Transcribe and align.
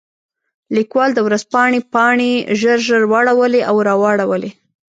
لیکوال 0.75 1.09
د 1.15 1.19
ورځپاڼې 1.27 1.79
پاڼې 1.93 2.31
ژر 2.59 2.77
ژر 2.87 3.01
واړولې 3.11 3.61
او 3.69 3.75
راواړولې. 3.87 4.51